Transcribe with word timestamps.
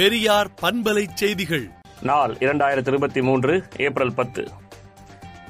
பெரியார் 0.00 0.48
பண்பலை 0.62 1.06
செய்திகள். 1.14 1.70
நாள் 2.02 2.36
இரண்டாயிரத்தி 2.40 2.86
இருபத்தி 2.86 3.22
மூன்று 3.22 3.64
ஏப்ரல் 3.76 4.14
பத்து. 4.14 4.50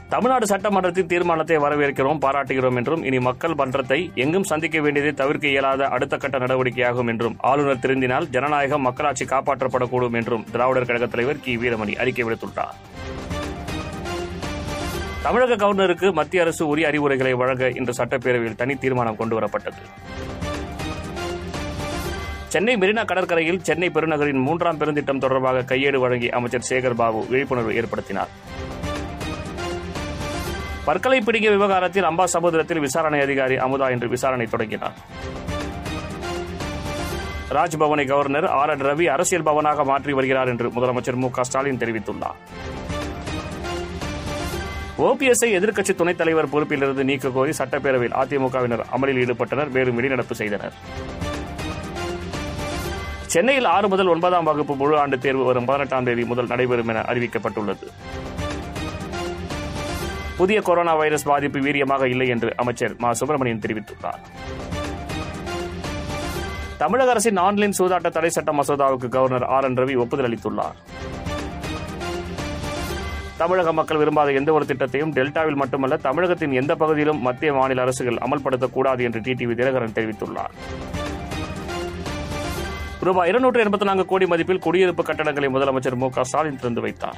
தமிழ்நாடு 0.08 0.46
சட்டமன்றத்தின் 0.46 1.06
தீர்மானத்தை 1.06 1.56
வரவேற்கிறோம் 1.56 2.20
பாராட்டுகிறோம் 2.20 2.76
என்றும் 2.76 3.04
இனி 3.04 3.18
மக்கள் 3.18 3.54
மன்றத்தை 3.54 4.10
எங்கும் 4.14 4.42
சந்திக்க 4.42 4.80
வேண்டியதை 4.80 5.12
தவிர்க்க 5.12 5.48
இயலாத 5.48 5.86
அடுத்த 5.86 6.16
கட்ட 6.16 6.38
நடவடிக்கையாகும் 6.38 7.08
என்றும் 7.08 7.36
ஆளுநர் 7.40 7.78
திருந்தினால் 7.78 8.28
ஜனநாயகம் 8.30 8.80
மக்களாட்சி 8.80 9.24
காப்பாற்றப்படக்கூடும் 9.24 10.12
என்றும் 10.12 10.44
திராவிடர் 10.52 10.86
கழக 10.86 11.06
தலைவர் 11.06 11.40
கி. 11.40 11.56
வீரமணி 11.56 11.96
அறிக்கை 11.96 12.24
விடுத்துள்ளார். 12.24 12.76
தமிழக 15.22 15.66
கவர்னருக்கு 15.66 16.12
மத்திய 16.12 16.42
அரசு 16.42 16.66
உரிய 16.66 16.86
அறிவுரைகளை 16.86 17.34
வழங்க 17.34 17.68
இன்று 17.68 18.04
சட்டப்பேரவையில் 18.04 18.56
தனி 18.56 18.74
தீர்மானம் 18.74 19.16
கொண்டுவரப்பட்டது. 19.16 19.82
சென்னை 22.52 22.72
மெரினா 22.76 23.02
கடற்கரையில் 23.10 23.58
சென்னை 23.66 23.88
பெருநகரின் 23.94 24.40
மூன்றாம் 24.46 24.78
பெருந்திட்டம் 24.80 25.20
தொடர்பாக 25.24 25.64
கையேடு 25.70 25.98
வழங்கி 26.04 26.28
அமைச்சர் 26.38 26.66
சேகர் 26.68 26.96
பாபு 27.00 27.20
விழிப்புணர்வு 27.32 27.72
ஏற்படுத்தினார். 27.80 28.30
பற்களை 30.86 31.20
பிடிக்க 31.20 31.50
விவகாரத்தில் 31.50 32.08
அம்பா 32.10 32.24
சமுதிரத்தில் 32.34 32.82
விசாரணை 32.86 33.20
அதிகாரி 33.26 33.56
அமுதா 33.66 33.88
இன்று 33.94 34.08
விசாரணை 34.08 34.46
தொடங்கினார். 34.46 34.96
ராஜ்பவனை 37.58 38.06
கவர்னர் 38.12 38.48
ஆர் 38.58 38.72
என் 38.74 38.84
ரவி 38.88 39.06
அரசியல் 39.14 39.46
பவனாக 39.50 39.84
மாற்றி 39.84 40.12
வருகிறார் 40.12 40.48
என்று 40.48 40.68
முதலமைச்சர் 40.76 41.20
மு 41.22 41.30
க 41.30 41.42
ஸ்டாலின் 41.42 41.80
தெரிவித்துள்ளார். 41.84 42.38
ஓபிஎஸ்ஐ 45.08 45.50
எதிர்க்கட்சி 45.60 45.94
துணைத் 45.94 46.20
தலைவர் 46.22 46.52
பொறுப்பிலிருந்து 46.54 47.04
நீக்க 47.10 47.36
கோரி 47.38 47.52
சட்டப்பேரவையில் 47.60 48.18
அதிமுகவினர் 48.22 48.84
அமளியில் 48.96 49.22
ஈடுபட்டனர் 49.24 49.70
மேலும் 49.76 49.98
வெளிநடப்பு 50.00 50.34
செய்தனர். 50.42 50.76
சென்னையில் 53.30 53.64
ஆறு 53.64 53.88
முதல் 53.88 54.06
ஒன்பதாம் 54.06 54.44
வகுப்பு 54.44 54.74
முழு 54.74 54.98
ஆண்டு 54.98 55.18
தேர்வு 55.18 55.44
வரும் 55.44 55.64
பதினெட்டாம் 55.64 56.04
தேதி 56.04 56.24
முதல் 56.24 56.46
நடைபெறும் 56.46 56.88
என 56.88 57.00
அறிவிக்கப்பட்டுள்ளது. 57.00 57.86
புதிய 60.36 60.60
கொரோனா 60.60 60.94
வைரஸ் 60.94 61.22
பாதிப்பு 61.22 61.58
வீரியமாக 61.58 62.04
இல்லை 62.04 62.28
என்று 62.28 62.52
அமைச்சர் 62.56 62.94
மா. 62.98 63.12
சுப்பிரமணியன் 63.12 63.60
தெரிவித்துள்ளார். 63.66 64.18
தமிழக 66.78 67.10
அரசின் 67.10 67.36
ஆன்லைன் 67.36 67.72
சூதாட்ட 67.78 68.10
தடை 68.10 68.30
சட்ட 68.30 68.52
மசோதாவுக்கு 68.52 69.08
கவர்னர் 69.08 69.44
ஆர். 69.44 69.64
என். 69.64 69.74
ரவி 69.74 69.96
ஒப்புதல் 69.96 70.30
அளித்துள்ளார். 70.30 70.74
தமிழக 73.36 73.72
மக்கள் 73.72 73.96
விரும்பாத 73.96 74.32
எந்த 74.32 74.52
ஒரு 74.52 74.64
திட்டத்தையும் 74.64 75.12
டெல்டாவில் 75.12 75.54
மட்டுமல்ல 75.54 75.96
தமிழகத்தின் 75.96 76.52
எந்த 76.52 76.74
பகுதியிலும் 76.74 77.20
மத்திய 77.20 77.52
மாநில 77.52 77.82
அரசுகள் 77.82 78.18
அமல்படுத்தக்கூடாது 78.28 79.00
என்று 79.02 79.20
டிடிவி 79.20 79.54
தினகரன் 79.54 79.94
தெரிவித்துள்ளார். 79.94 80.98
ரூபாய் 83.00 83.28
இருநூற்று 83.28 83.64
எண்பத்தி 83.64 83.84
நான்கு 83.84 84.04
கோடி 84.06 84.24
மதிப்பில் 84.24 84.58
குடியிருப்பு 84.58 85.02
கட்டடங்களை 85.02 85.48
முதலமைச்சர் 85.48 85.94
மு 85.94 86.10
க 86.10 86.24
ஸ்டாலின் 86.24 86.56
திறந்து 86.56 86.80
வைத்தார். 86.80 87.16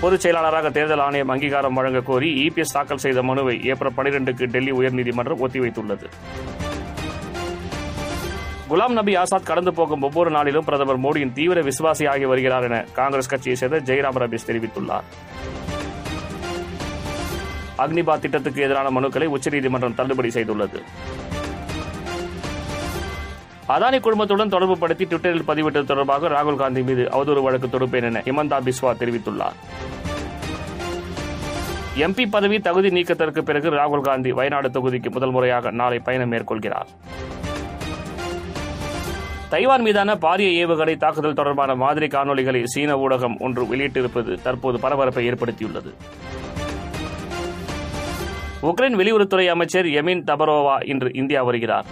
பொதுச் 0.00 0.20
செயலாளராக 0.20 0.70
தேர்தல் 0.70 0.98
ஆணையம் 0.98 1.28
அங்கீகாரம் 1.28 1.74
வழங்க 1.74 2.00
கோரி 2.00 2.46
இபிஎஸ் 2.46 2.72
தாக்கல் 2.72 2.96
செய்த 2.96 3.22
மனுவை 3.22 3.60
ஏப்ரல் 3.64 3.92
பனிரெண்டுக்கு 3.96 4.46
டெல்லி 4.46 4.70
உயர்நீதிமன்றம் 4.70 5.42
ஒத்திவைத்துள்ளது. 5.46 6.06
குலாம் 8.70 8.92
நபி 8.92 9.16
ஆசாத் 9.16 9.44
கடந்து 9.44 9.74
போகும் 9.74 10.02
ஒவ்வொரு 10.02 10.30
நாளிலும் 10.30 10.64
பிரதமர் 10.64 11.00
மோடியின் 11.00 11.32
தீவிர 11.32 11.60
விசுவாசியாகி 11.60 12.26
வருகிறார் 12.26 12.62
என 12.62 12.84
காங்கிரஸ் 12.92 13.28
கட்சியை 13.28 13.56
சேர்ந்த 13.56 13.92
ஜெயராம் 13.92 14.20
ரமேஷ் 14.22 14.46
தெரிவித்துள்ளார். 14.46 15.06
அக்னிபாத் 17.78 18.18
திட்டத்துக்கு 18.18 18.62
எதிரான 18.62 19.00
மனுக்களை 19.00 19.24
உச்சநீதிமன்றம் 19.24 19.94
தள்ளுபடி 19.94 20.28
செய்துள்ளது. 20.28 20.82
அதானி 23.72 23.98
குழுமத்துடன் 24.04 24.52
தொடர்பு 24.54 24.78
படுத்தி 24.78 25.04
ட்விட்டரில் 25.04 25.46
பதிவிட்டது 25.48 25.84
தொடர்பாக 25.84 26.28
ராகுல் 26.28 26.60
காந்தி 26.62 26.82
மீது 26.82 27.02
அவதூறு 27.16 27.42
வழக்கு 27.42 27.68
தொடுப்பேன் 27.68 28.06
என 28.08 28.22
ஹிமந்தா 28.26 28.58
பிஸ்வா 28.66 28.92
தெரிவித்துள்ளார். 29.00 29.56
எம்பி 32.04 32.24
பதவி 32.30 32.60
தகுதி 32.60 32.90
நீக்கத்திற்கு 32.90 33.42
பிறகு 33.42 33.70
ராகுல் 33.70 34.00
காந்தி 34.00 34.32
வயநாடு 34.32 34.68
தொகுதிக்கு 34.68 35.10
முதல் 35.10 35.30
முறையாக 35.30 35.70
நாளை 35.70 35.98
பயணம் 35.98 36.32
மேற்கொள்கிறார். 36.32 36.90
தைவான் 39.52 39.82
மீதான 39.82 40.14
பாரிய 40.14 40.50
ஏவுகணை 40.64 40.96
தாக்குதல் 40.96 41.38
தொடர்பான 41.40 41.74
மாதிரி 41.74 42.06
காணொலிகளை 42.06 42.62
சீன 42.64 42.96
ஊடகம் 42.96 43.38
ஒன்று 43.38 43.64
வெளியிட்டிருப்பது 43.72 44.42
தற்போது 44.42 44.78
பரபரப்பை 44.80 45.24
ஏற்படுத்தியுள்ளது. 45.30 45.92
உக்ரைன் 48.62 48.98
வெளியுறவுத்துறை 49.00 49.46
அமைச்சர் 49.46 49.86
எமின் 50.00 50.24
தபரோவா 50.30 50.78
இன்று 50.92 51.10
இந்தியா 51.14 51.42
வருகிறார். 51.42 51.88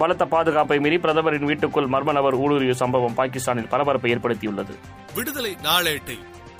பலத்த 0.00 0.24
பாதுகாப்பை 0.24 0.78
மீறி 0.78 0.98
பிரதமரின் 0.98 1.46
வீட்டுக்குள் 1.50 1.92
மர்ம 1.94 2.12
நபர் 2.12 2.38
ஊடுருவிய 2.38 2.74
சம்பவம் 2.82 3.14
பாகிஸ்தானில் 3.14 3.68
பரபரப்பை 3.68 4.10
ஏற்படுத்தியுள்ளது. 4.14 4.74
விடுதலை 5.14 5.52
நாளேட்டை 5.62 6.18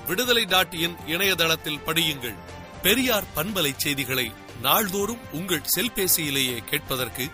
விடுதலை 0.09 0.45
டாட் 0.45 0.75
இன் 0.75 0.97
இணையதளத்தில் 1.07 1.83
படியுங்கள். 1.87 2.39
பெரியார் 2.83 3.29
பண்பலை 3.37 3.73
செய்திகளை 3.77 4.27
நாள்தோறும் 4.63 5.23
உங்கள் 5.33 5.69
செல்பேசியிலேயே 5.77 6.59
கேட்பதற்கு 6.65 7.27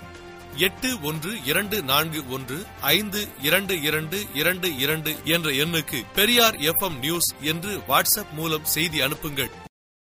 எட்டு 0.56 0.90
ஒன்று 1.02 1.30
இரண்டு 1.44 1.82
நான்கு 1.82 2.20
ஒன்று 2.30 2.58
ஐந்து 2.80 3.28
இரண்டு 3.42 3.82
இரண்டு 3.82 4.18
இரண்டு 4.34 4.76
இரண்டு 4.76 5.12
என்ற 5.24 5.50
எண்ணுக்கு 5.50 6.00
பெரியார் 6.14 6.54
எஃப்எம் 6.70 6.98
நியூஸ் 6.98 7.30
என்று 7.40 7.74
வாட்ஸ்அப் 7.88 8.34
மூலம் 8.34 8.64
செய்தி 8.64 9.00
அனுப்புங்கள். 9.00 9.52